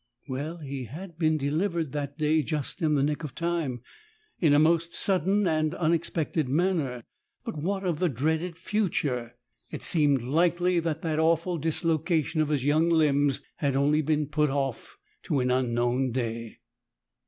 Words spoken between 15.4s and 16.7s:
unknown day.